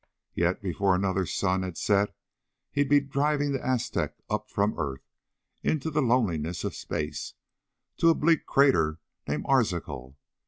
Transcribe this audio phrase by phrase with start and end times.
[0.33, 2.15] Yet before another sun had set
[2.71, 5.07] he'd be driving the Aztec up from earth,
[5.61, 7.35] into the loneliness of space,
[7.97, 10.17] to a bleak crater named Arzachel.